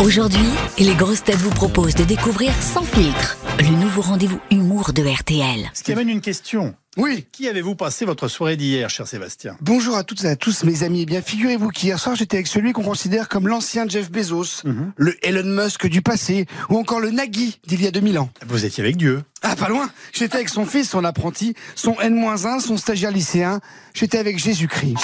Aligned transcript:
Aujourd'hui, 0.00 0.50
les 0.78 0.94
grosses 0.96 1.22
têtes 1.22 1.36
vous 1.36 1.50
proposent 1.50 1.94
de 1.94 2.02
découvrir 2.02 2.52
Sans 2.60 2.82
filtre, 2.82 3.38
le 3.60 3.68
nouveau 3.80 4.02
rendez-vous 4.02 4.40
humour 4.50 4.92
de 4.92 5.02
RTL. 5.02 5.70
Ce 5.72 5.84
qui 5.84 5.92
amène 5.92 6.08
une 6.08 6.20
question. 6.20 6.74
Oui. 6.96 7.26
Qui 7.30 7.48
avez-vous 7.48 7.76
passé 7.76 8.04
votre 8.04 8.26
soirée 8.26 8.56
d'hier, 8.56 8.90
cher 8.90 9.06
Sébastien? 9.06 9.56
Bonjour 9.60 9.96
à 9.96 10.02
toutes 10.02 10.24
et 10.24 10.28
à 10.28 10.36
tous, 10.36 10.64
mes 10.64 10.82
amis. 10.82 11.02
Eh 11.02 11.06
bien, 11.06 11.22
figurez-vous 11.22 11.68
qu'hier 11.68 11.98
soir, 12.00 12.16
j'étais 12.16 12.38
avec 12.38 12.48
celui 12.48 12.72
qu'on 12.72 12.82
considère 12.82 13.28
comme 13.28 13.46
l'ancien 13.46 13.88
Jeff 13.88 14.10
Bezos, 14.10 14.62
le 14.96 15.16
Elon 15.24 15.62
Musk 15.62 15.86
du 15.86 16.02
passé, 16.02 16.46
ou 16.70 16.76
encore 16.76 17.00
le 17.00 17.10
Nagui 17.10 17.60
d'il 17.66 17.82
y 17.82 17.86
a 17.86 17.92
2000 17.92 18.18
ans. 18.18 18.30
Vous 18.46 18.64
étiez 18.64 18.82
avec 18.82 18.96
Dieu. 18.96 19.22
Ah, 19.42 19.54
pas 19.54 19.68
loin. 19.68 19.88
J'étais 20.12 20.36
avec 20.36 20.48
son 20.48 20.66
fils, 20.66 20.90
son 20.90 21.04
apprenti, 21.04 21.54
son 21.76 21.94
N-1, 22.00 22.60
son 22.60 22.76
stagiaire 22.76 23.12
lycéen. 23.12 23.60
J'étais 23.94 24.18
avec 24.18 24.38
Jésus-Christ. 24.38 24.96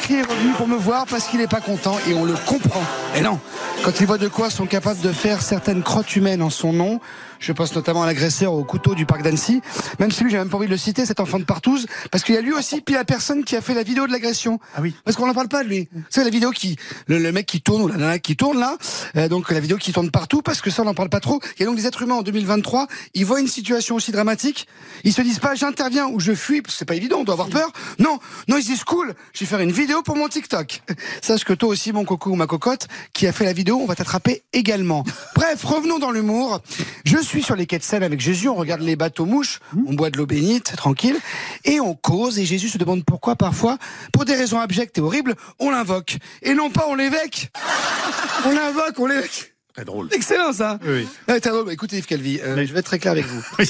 Jésus-Christ 0.00 0.18
est 0.18 0.32
revenu 0.32 0.52
pour 0.52 0.68
me 0.68 0.76
voir 0.76 1.06
parce 1.06 1.26
qu'il 1.26 1.40
n'est 1.40 1.46
pas 1.46 1.60
content 1.60 1.96
et 2.08 2.14
on 2.14 2.24
le 2.24 2.34
comprend. 2.46 2.82
Et 3.16 3.20
non, 3.20 3.38
quand 3.84 4.00
il 4.00 4.06
voit 4.06 4.18
de 4.18 4.28
quoi 4.28 4.50
sont 4.50 4.66
capables 4.66 5.00
de 5.00 5.12
faire 5.12 5.42
certaines 5.42 5.82
crottes 5.82 6.16
humaines 6.16 6.42
en 6.42 6.50
son 6.50 6.72
nom, 6.72 7.00
je 7.40 7.52
pense 7.52 7.74
notamment 7.74 8.02
à 8.02 8.06
l'agresseur 8.06 8.52
au 8.52 8.62
couteau 8.64 8.94
du 8.94 9.06
parc 9.06 9.22
d'Annecy, 9.22 9.62
même 9.98 10.10
si 10.10 10.22
lui, 10.22 10.30
j'ai 10.30 10.36
même 10.36 10.48
pas 10.48 10.58
envie 10.58 10.66
de 10.66 10.70
le 10.70 10.76
citer, 10.76 11.06
cet 11.06 11.20
enfant 11.20 11.38
de 11.38 11.44
partouze, 11.44 11.86
parce 12.10 12.22
qu'il 12.22 12.34
y 12.34 12.38
a 12.38 12.42
lui 12.42 12.52
aussi, 12.52 12.82
puis 12.82 12.94
la 12.94 13.04
personne 13.04 13.44
qui 13.44 13.56
a 13.56 13.62
fait 13.62 13.74
la 13.74 13.82
vidéo 13.82 14.06
de 14.06 14.12
l'agression. 14.12 14.60
Ah 14.76 14.80
oui. 14.82 14.94
Parce 15.04 15.16
qu'on 15.16 15.26
n'en 15.26 15.34
parle 15.34 15.48
pas 15.48 15.64
de 15.64 15.68
lui. 15.68 15.88
C'est 16.10 16.22
la 16.22 16.30
vidéo 16.30 16.50
qui, 16.50 16.76
le, 17.06 17.18
le 17.18 17.32
mec 17.32 17.46
qui 17.46 17.62
tourne 17.62 17.82
ou 17.82 17.88
la 17.88 17.96
nana 17.96 18.18
qui 18.18 18.36
tourne 18.36 18.60
là, 18.60 18.76
euh, 19.16 19.28
donc 19.28 19.50
la 19.50 19.60
vidéo 19.60 19.78
qui 19.78 19.92
tourne 19.92 20.10
partout, 20.10 20.42
parce 20.42 20.60
que 20.60 20.70
ça 20.70 20.82
on 20.82 20.84
n'en 20.84 20.94
parle 20.94 21.08
pas 21.08 21.20
trop. 21.20 21.40
Il 21.56 21.60
y 21.60 21.62
a 21.62 21.66
donc 21.66 21.76
des 21.76 21.86
êtres 21.86 22.02
humains 22.02 22.16
en 22.16 22.22
2023, 22.22 22.86
ils 23.14 23.24
voient 23.24 23.40
une 23.40 23.48
situation 23.48 23.96
aussi 23.96 24.12
dramatique, 24.12 24.68
ils 25.04 25.12
se 25.12 25.22
disent 25.22 25.38
pas 25.38 25.54
j'interviens 25.54 26.06
ou 26.08 26.20
je 26.20 26.34
fuis, 26.34 26.60
parce 26.60 26.74
que 26.74 26.78
c'est 26.78 26.84
pas 26.84 26.94
évident, 26.94 27.18
on 27.20 27.24
doit 27.24 27.34
avoir 27.34 27.48
peur. 27.48 27.72
Non, 27.98 28.18
non, 28.48 28.58
ils 28.58 28.62
se 28.62 28.68
disent 28.68 28.84
cool, 28.84 29.14
je 29.32 29.40
vais 29.40 29.46
faire 29.46 29.60
une 29.60 29.72
vidéo 29.72 30.02
pour 30.02 30.16
mon 30.16 30.28
TikTok. 30.28 30.82
Sache 31.22 31.44
que 31.44 31.54
toi 31.54 31.70
aussi, 31.70 31.92
mon 31.92 32.04
coco 32.04 32.30
ou 32.30 32.36
ma 32.36 32.46
cocotte, 32.46 32.86
qui 33.14 33.26
a 33.26 33.32
fait 33.32 33.44
la 33.44 33.52
vidéo, 33.52 33.78
on 33.80 33.86
va 33.86 33.94
t'attraper 33.94 34.42
également. 34.52 35.04
Bref, 35.34 35.64
revenons 35.64 35.98
dans 35.98 36.10
l'humour. 36.10 36.60
Je 37.04 37.18
suis 37.18 37.29
sur 37.38 37.54
les 37.54 37.66
quais 37.66 37.78
de 37.78 37.84
Seine 37.84 38.02
avec 38.02 38.20
Jésus, 38.20 38.48
on 38.48 38.54
regarde 38.56 38.80
les 38.80 38.96
bateaux 38.96 39.26
mouches, 39.26 39.60
on 39.86 39.94
boit 39.94 40.10
de 40.10 40.18
l'eau 40.18 40.26
bénite, 40.26 40.74
tranquille, 40.76 41.16
et 41.64 41.78
on 41.80 41.94
cause, 41.94 42.38
et 42.38 42.44
Jésus 42.44 42.68
se 42.68 42.78
demande 42.78 43.04
pourquoi 43.04 43.36
parfois, 43.36 43.78
pour 44.12 44.24
des 44.24 44.34
raisons 44.34 44.58
abjectes 44.58 44.98
et 44.98 45.00
horribles, 45.00 45.34
on 45.60 45.70
l'invoque. 45.70 46.16
Et 46.42 46.54
non 46.54 46.70
pas 46.70 46.86
on 46.88 46.94
l'évêque. 46.94 47.50
On 48.46 48.52
l'invoque, 48.52 48.98
on 48.98 49.06
l'évêque. 49.06 49.54
Très 49.74 49.84
drôle. 49.84 50.08
Excellent 50.12 50.54
ça. 50.54 50.78
Oui. 50.82 51.06
Ouais, 51.28 51.40
très 51.40 51.50
drôle. 51.50 51.66
Bah, 51.66 51.74
Écoutez 51.74 51.98
Yves 51.98 52.06
Calvi, 52.06 52.40
euh, 52.42 52.66
je 52.66 52.72
vais 52.72 52.78
être 52.78 52.86
très 52.86 52.98
clair 52.98 53.12
avec 53.12 53.26
vous. 53.26 53.44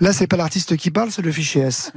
Là, 0.00 0.12
c'est 0.12 0.26
pas 0.26 0.36
l'artiste 0.36 0.76
qui 0.76 0.90
parle, 0.90 1.10
c'est 1.10 1.22
le 1.22 1.32
fichier 1.32 1.62
S. 1.62 1.90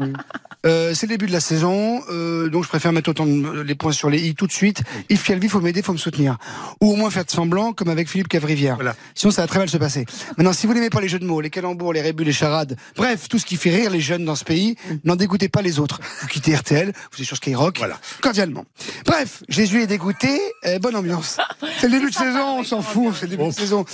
Euh, 0.66 0.94
c'est 0.96 1.06
le 1.06 1.12
début 1.14 1.28
de 1.28 1.32
la 1.32 1.40
saison, 1.40 2.02
euh, 2.10 2.50
donc 2.50 2.64
je 2.64 2.70
préfère 2.70 2.92
mettre 2.92 3.10
autant 3.10 3.26
de- 3.26 3.62
les 3.62 3.76
points 3.76 3.92
sur 3.92 4.10
les 4.10 4.28
i 4.28 4.34
tout 4.36 4.48
de 4.48 4.52
suite. 4.52 4.82
Yves 5.10 5.24
Calvi, 5.24 5.48
faut 5.50 5.62
m'aider, 5.62 5.82
faut 5.82 5.94
me 5.94 5.98
soutenir, 5.98 6.38
ou 6.82 6.92
au 6.92 6.96
moins 6.96 7.10
faire 7.12 7.26
de 7.26 7.30
semblant, 7.32 7.74
comme 7.74 7.90
avec 7.90 8.10
Philippe 8.10 8.28
Cavrivière. 8.28 8.76
Voilà. 8.76 8.96
Sinon, 9.14 9.32
ça 9.32 9.44
va 9.44 9.48
très 9.48 9.60
mal 9.60 9.70
se 9.70 9.78
passer. 9.78 10.06
Maintenant, 10.38 10.54
si 10.54 10.66
vous 10.68 10.74
n'aimez 10.74 10.90
pas 10.90 11.00
les 11.00 11.08
jeux 11.10 11.20
de 11.20 11.26
mots, 11.26 11.42
les 11.42 11.50
calembours, 11.52 11.94
les 11.94 12.02
rébus, 12.02 12.24
les 12.24 12.34
charades, 12.34 12.76
bref, 12.96 13.30
tout 13.30 13.38
ce 13.40 13.46
qui 13.46 13.56
fait 13.56 13.70
rire 13.70 13.92
les 13.92 14.02
jeunes 14.02 14.26
dans 14.26 14.36
ce 14.36 14.44
pays, 14.44 14.76
n'en 15.06 15.16
dégoûtez 15.16 15.48
pas 15.48 15.62
les 15.62 15.80
autres. 15.80 16.00
Vous 16.22 16.28
quittez 16.28 16.56
RTL, 16.56 16.92
vous 17.14 17.22
êtes 17.22 17.28
sur 17.28 17.38
Skyrock, 17.38 17.78
Voilà. 17.78 18.00
cordialement. 18.22 18.66
Bref, 19.06 19.44
Jésus 19.50 19.84
est 19.84 19.88
dégoûté, 19.88 20.40
euh, 20.66 20.80
bonne 20.80 20.96
ambiance. 20.96 21.38
C'est 21.80 21.88
le 21.88 21.94
début 22.00 22.10
de 22.10 22.16
saison, 22.16 22.60
on 22.60 22.64
s'en 22.64 22.82
fout, 22.82 23.14
c'est 23.20 23.28
le 23.28 23.38
début 23.38 23.46
de 23.50 23.52
saison. 23.54 23.86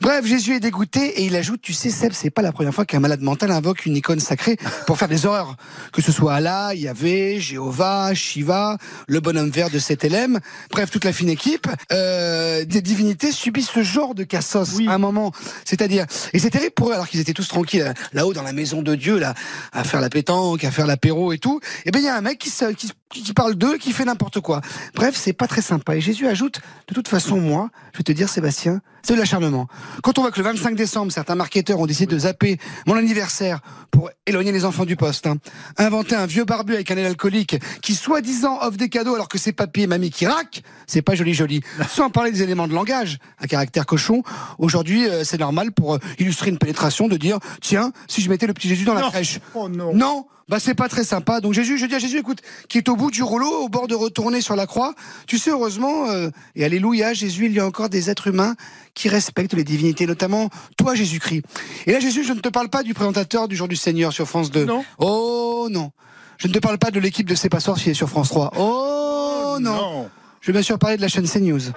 Bref, 0.00 0.26
Jésus 0.26 0.54
est 0.56 0.60
dégoûté 0.60 1.20
et 1.20 1.24
il 1.26 1.36
ajoute, 1.36 1.60
tu 1.62 1.72
sais, 1.72 1.90
Seb, 1.90 2.12
c'est 2.12 2.30
pas 2.30 2.42
la 2.42 2.50
première 2.52 2.74
fois 2.74 2.84
qu'un 2.84 3.00
malade 3.00 3.20
mental 3.22 3.50
invoque 3.52 3.86
une 3.86 3.96
icône 3.96 4.20
sacrée 4.20 4.56
pour 4.86 4.98
faire 4.98 5.08
des 5.08 5.24
horreurs. 5.24 5.56
Que 5.92 6.02
ce 6.08 6.16
soit 6.16 6.34
Allah, 6.34 6.74
Yahvé, 6.74 7.38
Jéhovah, 7.38 8.14
Shiva, 8.14 8.78
le 9.06 9.20
bonhomme 9.20 9.50
vert 9.50 9.68
de 9.68 9.78
7LM, 9.78 10.38
bref, 10.70 10.90
toute 10.90 11.04
la 11.04 11.12
fine 11.12 11.28
équipe, 11.28 11.66
euh, 11.92 12.64
des 12.64 12.80
divinités 12.80 13.30
subissent 13.30 13.68
ce 13.68 13.82
genre 13.82 14.14
de 14.14 14.24
cassos 14.24 14.78
à 14.88 14.94
un 14.94 14.98
moment. 14.98 15.32
C'est-à-dire, 15.66 16.06
et 16.32 16.38
c'est 16.38 16.48
terrible 16.48 16.72
pour 16.74 16.88
eux, 16.88 16.92
alors 16.94 17.08
qu'ils 17.08 17.20
étaient 17.20 17.34
tous 17.34 17.46
tranquilles 17.46 17.92
là-haut 18.14 18.32
dans 18.32 18.42
la 18.42 18.54
maison 18.54 18.80
de 18.80 18.94
Dieu, 18.94 19.18
là, 19.18 19.34
à 19.72 19.84
faire 19.84 20.00
la 20.00 20.08
pétanque, 20.08 20.64
à 20.64 20.70
faire 20.70 20.86
l'apéro 20.86 21.32
et 21.34 21.38
tout. 21.38 21.60
Et 21.84 21.90
ben, 21.90 21.98
il 21.98 22.06
y 22.06 22.08
a 22.08 22.16
un 22.16 22.22
mec 22.22 22.38
qui, 22.38 22.48
se- 22.48 22.72
qui, 22.72 22.90
qui 23.10 23.32
parle 23.32 23.54
d'eux, 23.54 23.78
qui 23.78 23.92
fait 23.92 24.04
n'importe 24.04 24.40
quoi. 24.40 24.60
Bref, 24.94 25.16
c'est 25.16 25.32
pas 25.32 25.46
très 25.46 25.62
sympa. 25.62 25.96
Et 25.96 26.00
Jésus 26.00 26.26
ajoute, 26.26 26.60
de 26.88 26.94
toute 26.94 27.08
façon, 27.08 27.40
moi, 27.40 27.70
je 27.92 27.98
vais 27.98 28.04
te 28.04 28.12
dire, 28.12 28.28
Sébastien, 28.28 28.80
c'est 29.02 29.14
de 29.14 29.18
l'acharnement. 29.18 29.68
Quand 30.02 30.18
on 30.18 30.22
voit 30.22 30.30
que 30.30 30.38
le 30.38 30.44
25 30.44 30.74
décembre, 30.74 31.12
certains 31.12 31.34
marketeurs 31.34 31.80
ont 31.80 31.86
décidé 31.86 32.14
de 32.14 32.18
zapper 32.18 32.58
mon 32.86 32.94
anniversaire 32.94 33.60
pour 33.90 34.10
éloigner 34.26 34.52
les 34.52 34.64
enfants 34.64 34.84
du 34.84 34.96
poste, 34.96 35.26
hein, 35.26 35.36
inventer 35.78 36.14
un 36.14 36.26
vieux 36.26 36.44
barbu 36.44 36.74
avec 36.74 36.90
un 36.90 36.96
aile 36.96 37.06
alcoolique 37.06 37.56
qui 37.80 37.94
soi-disant 37.94 38.58
offre 38.60 38.76
des 38.76 38.88
cadeaux 38.88 39.14
alors 39.14 39.28
que 39.28 39.38
c'est 39.38 39.52
papy 39.52 39.82
et 39.82 39.86
mamie 39.86 40.10
qui 40.10 40.26
raquent, 40.26 40.62
c'est 40.86 41.02
pas 41.02 41.14
joli 41.14 41.32
joli. 41.32 41.62
Sans 41.88 42.10
parler 42.10 42.30
des 42.32 42.42
éléments 42.42 42.68
de 42.68 42.74
langage 42.74 43.18
à 43.38 43.46
caractère 43.46 43.86
cochon. 43.86 44.22
Aujourd'hui, 44.58 45.08
euh, 45.08 45.24
c'est 45.24 45.38
normal 45.38 45.72
pour 45.72 45.94
euh, 45.94 45.98
illustrer 46.18 46.50
une 46.50 46.58
pénétration 46.58 47.08
de 47.08 47.16
dire, 47.16 47.38
tiens, 47.60 47.92
si 48.08 48.20
je 48.20 48.28
mettais 48.28 48.46
le 48.46 48.52
petit 48.52 48.68
Jésus 48.68 48.84
dans 48.84 48.94
la 48.94 49.08
crèche. 49.08 49.40
Oh 49.54 49.68
non. 49.68 49.94
Non, 49.94 50.26
bah 50.48 50.58
c'est 50.58 50.74
pas 50.74 50.88
très 50.88 51.04
sympa. 51.04 51.40
Donc 51.40 51.52
Jésus, 51.52 51.78
je 51.78 51.86
dis 51.86 51.94
à 51.94 51.98
Jésus, 51.98 52.18
écoute, 52.18 52.40
qui 52.68 52.78
est 52.78 52.88
au 52.88 52.96
bout 52.98 53.10
du 53.10 53.22
rouleau, 53.22 53.62
au 53.62 53.68
bord 53.70 53.88
de 53.88 53.94
retourner 53.94 54.42
sur 54.42 54.56
la 54.56 54.66
croix. 54.66 54.94
Tu 55.26 55.38
sais, 55.38 55.50
heureusement, 55.50 56.10
euh, 56.10 56.28
et 56.54 56.64
alléluia, 56.64 57.14
Jésus, 57.14 57.46
il 57.46 57.52
y 57.52 57.60
a 57.60 57.66
encore 57.66 57.88
des 57.88 58.10
êtres 58.10 58.26
humains 58.26 58.54
qui 58.92 59.08
respectent 59.08 59.54
les 59.54 59.64
divinités, 59.64 60.06
notamment 60.06 60.50
toi, 60.76 60.94
Jésus-Christ. 60.94 61.44
Et 61.86 61.92
là, 61.92 62.00
Jésus, 62.00 62.24
je 62.24 62.34
ne 62.34 62.40
te 62.40 62.50
parle 62.50 62.68
pas 62.68 62.82
du 62.82 62.92
présentateur 62.92 63.48
du 63.48 63.56
jour 63.56 63.68
du 63.68 63.76
Seigneur 63.76 64.12
sur 64.12 64.28
France 64.28 64.50
2. 64.50 64.66
Non. 64.66 64.84
Oh 64.98 65.68
non. 65.70 65.92
Je 66.36 66.48
ne 66.48 66.52
te 66.52 66.58
parle 66.58 66.78
pas 66.78 66.90
de 66.90 67.00
l'équipe 67.00 67.26
de 67.26 67.34
C'est 67.34 67.48
pas 67.48 67.60
sorcier 67.60 67.94
sur 67.94 68.08
France 68.08 68.28
3. 68.28 68.52
Oh 68.58 69.56
non. 69.60 70.10
Je 70.40 70.48
vais 70.48 70.52
bien 70.52 70.62
sûr 70.62 70.78
parler 70.78 70.96
de 70.96 71.02
la 71.02 71.08
chaîne 71.08 71.26
CNews. 71.26 71.60
CNews, 71.60 71.72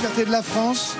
fierté 0.00 0.24
de 0.24 0.30
la 0.30 0.42
France. 0.42 0.96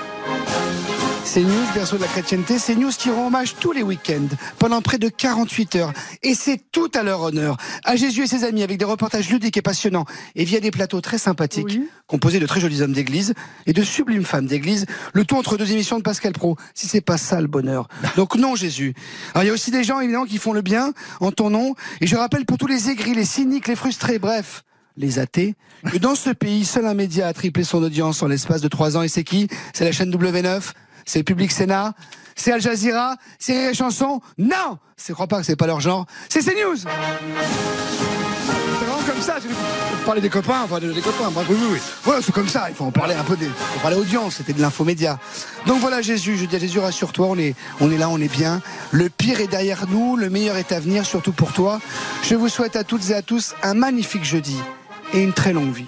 CNews, 1.27 1.73
berceau 1.73 1.97
de 1.97 2.03
la 2.03 2.07
chrétienté, 2.07 2.55
CNews 2.55 2.91
qui 2.97 3.09
rend 3.09 3.27
hommage 3.27 3.55
tous 3.59 3.73
les 3.73 3.83
week-ends, 3.83 4.29
pendant 4.59 4.81
près 4.81 4.97
de 4.97 5.09
48 5.09 5.75
heures. 5.75 5.91
Et 6.23 6.33
c'est 6.33 6.71
tout 6.71 6.89
à 6.93 7.03
leur 7.03 7.21
honneur. 7.21 7.57
À 7.83 7.97
Jésus 7.97 8.23
et 8.23 8.27
ses 8.27 8.45
amis, 8.45 8.63
avec 8.63 8.77
des 8.77 8.85
reportages 8.85 9.29
ludiques 9.29 9.57
et 9.57 9.61
passionnants, 9.61 10.05
et 10.35 10.45
via 10.45 10.61
des 10.61 10.71
plateaux 10.71 11.01
très 11.01 11.17
sympathiques, 11.17 11.81
composés 12.07 12.39
de 12.39 12.45
très 12.45 12.61
jolis 12.61 12.81
hommes 12.81 12.93
d'église 12.93 13.33
et 13.65 13.73
de 13.73 13.83
sublimes 13.83 14.23
femmes 14.23 14.45
d'église, 14.45 14.85
le 15.11 15.25
tout 15.25 15.35
entre 15.35 15.57
deux 15.57 15.69
émissions 15.73 15.97
de 15.97 16.01
Pascal 16.01 16.31
Pro. 16.31 16.55
Si 16.73 16.87
c'est 16.87 17.01
pas 17.01 17.17
ça 17.17 17.41
le 17.41 17.47
bonheur. 17.47 17.89
Donc 18.15 18.35
non, 18.35 18.55
Jésus. 18.55 18.93
Alors 19.33 19.43
il 19.43 19.47
y 19.47 19.49
a 19.49 19.53
aussi 19.53 19.69
des 19.69 19.83
gens, 19.83 19.99
évidemment, 19.99 20.25
qui 20.25 20.37
font 20.37 20.53
le 20.53 20.61
bien 20.61 20.93
en 21.19 21.33
ton 21.33 21.49
nom. 21.49 21.75
Et 21.99 22.07
je 22.07 22.15
rappelle 22.15 22.45
pour 22.45 22.57
tous 22.57 22.67
les 22.67 22.89
aigris, 22.89 23.13
les 23.13 23.25
cyniques, 23.25 23.67
les 23.67 23.75
frustrés, 23.75 24.17
bref 24.17 24.63
les 24.99 25.19
athées, 25.19 25.53
que 25.91 25.99
dans 25.99 26.15
ce 26.15 26.31
pays, 26.31 26.65
seul 26.65 26.87
un 26.87 26.95
média 26.95 27.27
a 27.27 27.33
triplé 27.33 27.63
son 27.63 27.83
audience 27.83 28.23
en 28.23 28.27
l'espace 28.27 28.61
de 28.61 28.67
trois 28.67 28.97
ans. 28.97 29.03
Et 29.03 29.07
c'est 29.07 29.23
qui? 29.23 29.47
C'est 29.71 29.85
la 29.85 29.91
chaîne 29.91 30.09
W9 30.09 30.73
C'est 31.07 31.23
Public 31.23 31.51
Sénat 31.51 31.93
C'est 32.35 32.51
Al 32.51 32.61
Jazeera 32.61 33.15
C'est 33.39 33.57
Rire 33.57 33.69
et 33.69 33.73
Chanson 33.73 34.21
Non 34.37 34.77
Je 35.03 35.13
crois 35.13 35.25
pas 35.25 35.39
que 35.39 35.45
c'est 35.45 35.55
pas 35.55 35.65
leur 35.65 35.79
genre. 35.79 36.05
C'est 36.29 36.41
CNews 36.41 36.75
C'est 36.75 36.85
vraiment 38.85 39.03
comme 39.07 39.21
ça. 39.21 39.37
Parler 40.05 40.21
des 40.21 40.29
copains, 40.29 40.61
enfin 40.63 40.79
des, 40.79 41.01
copains. 41.01 41.31
Bref, 41.31 41.47
oui, 41.49 41.55
oui, 41.59 41.67
oui. 41.73 41.79
Voilà, 42.03 42.21
c'est 42.21 42.33
comme 42.33 42.47
ça. 42.49 42.67
Il 42.69 42.75
faut 42.75 42.83
en 42.85 42.91
parler 42.91 43.15
un 43.15 43.23
peu 43.23 43.37
des, 43.37 43.47
faut 43.47 43.79
parler 43.81 43.97
audience. 43.97 44.35
C'était 44.35 44.53
de 44.53 44.61
l'infomédia. 44.61 45.17
Donc 45.65 45.79
voilà, 45.79 46.01
Jésus. 46.01 46.37
Je 46.37 46.45
dis 46.45 46.55
à 46.55 46.59
Jésus, 46.59 46.79
rassure-toi. 46.79 47.27
On 47.27 47.37
est, 47.37 47.55
on 47.79 47.89
est 47.89 47.97
là, 47.97 48.09
on 48.09 48.19
est 48.19 48.31
bien. 48.31 48.61
Le 48.91 49.09
pire 49.09 49.39
est 49.39 49.47
derrière 49.47 49.85
nous. 49.87 50.17
Le 50.17 50.29
meilleur 50.29 50.57
est 50.57 50.73
à 50.73 50.79
venir, 50.81 51.05
surtout 51.05 51.31
pour 51.31 51.53
toi. 51.53 51.79
Je 52.23 52.35
vous 52.35 52.49
souhaite 52.49 52.75
à 52.75 52.83
toutes 52.83 53.09
et 53.09 53.15
à 53.15 53.21
tous 53.21 53.55
un 53.63 53.73
magnifique 53.73 54.25
jeudi 54.25 54.57
et 55.13 55.21
une 55.23 55.33
très 55.33 55.53
longue 55.53 55.73
vie. 55.73 55.87